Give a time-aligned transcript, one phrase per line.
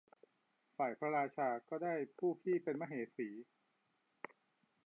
[0.77, 3.29] ฝ่ายพระราชาก็ได้ผู้พี่เป็นมเหสี